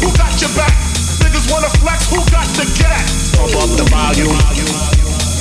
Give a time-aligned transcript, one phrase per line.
[0.00, 0.74] who got your back?
[1.22, 3.34] Niggas wanna flex, who got the gas?
[3.36, 4.36] Pump up the volume.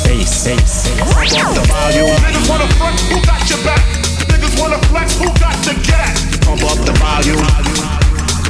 [0.05, 2.15] Bass, bass, pump up the volume.
[2.23, 3.83] Niggas wanna front, who got your back?
[4.29, 6.17] Niggas wanna flex, who got the gas?
[6.45, 7.43] Pump up the volume.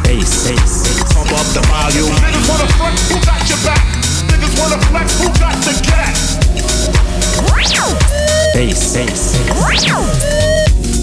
[0.03, 0.73] Bass, bass,
[1.13, 2.13] pump up the volume.
[2.21, 3.83] Niggas wanna front, who got your back?
[4.29, 6.39] Niggas wanna flex, who got the gas?
[8.53, 9.33] Bass, bass.
[9.47, 11.02] Pump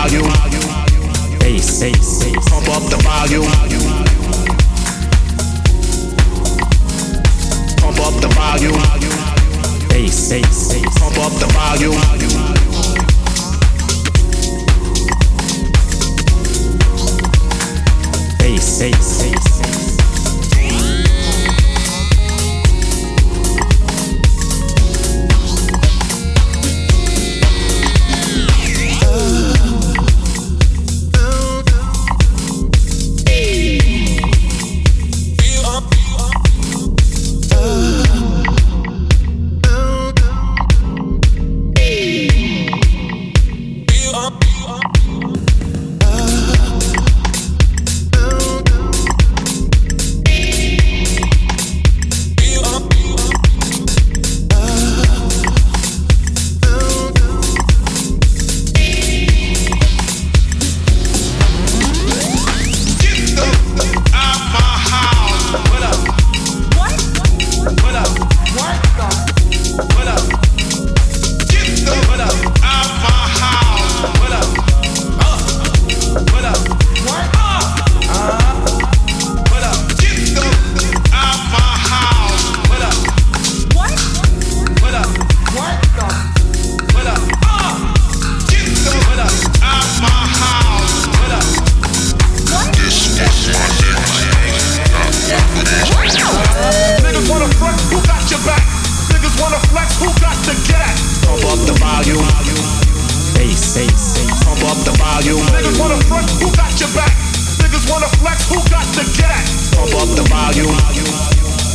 [0.00, 0.32] volume.
[1.38, 3.44] Bass, bass, pump up the volume.
[7.76, 8.80] Pump up the volume.
[9.88, 12.00] Bass, bass, pump up the volume.
[18.38, 19.89] Bass, bass, bass.
[104.44, 105.42] Pump up the volume.
[105.50, 107.12] Niggas wanna front, who got your back?
[107.60, 109.74] Niggas wanna flex, who got the gas?
[109.74, 110.74] Pump up the volume.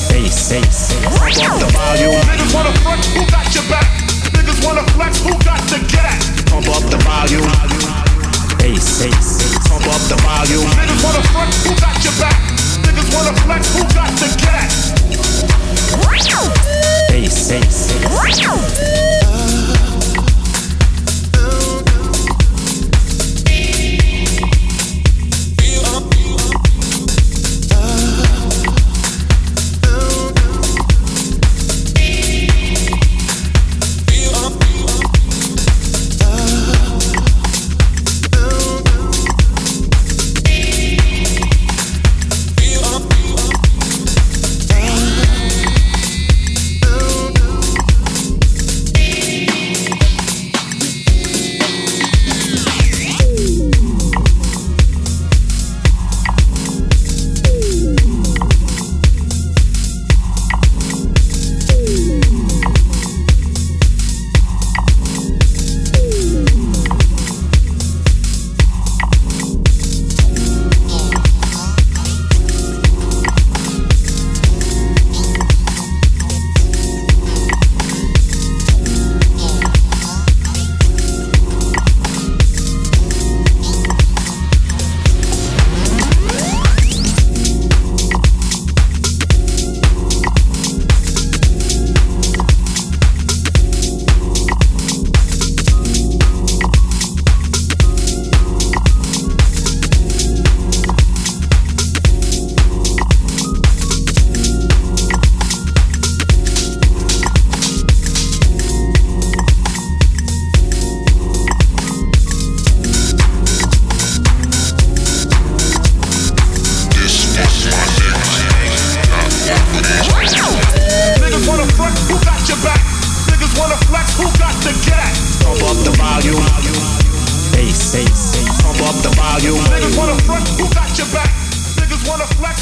[0.09, 2.19] Bass, bass, pump up the volume.
[2.29, 3.87] Niggas wanna front, who got your back?
[4.35, 6.21] Niggas wanna flex, who got the gas?
[6.49, 7.49] Pump up the volume.
[8.59, 9.27] Bass, bass,
[9.67, 10.69] pump up the volume.
[10.79, 12.39] Niggas wanna front, who got your back?
[12.85, 14.73] Niggas wanna flex, who got the gas?
[17.09, 17.84] Bass, bass.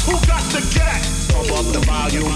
[0.06, 1.32] Who got the gas?
[1.32, 2.30] Pump up the volume.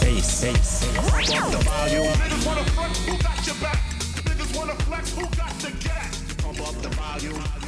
[0.00, 0.94] Hey, say, say.
[0.96, 2.12] Pump up the volume.
[2.14, 3.78] Niggas wanna flex, who got your back?
[4.24, 6.34] Niggas wanna flex, who got the gas?
[6.42, 7.63] Pump up the volume.